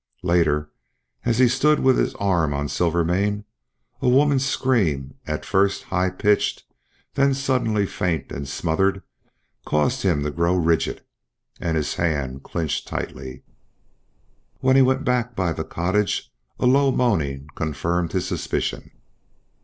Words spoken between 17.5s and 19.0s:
confirmed his suspicion.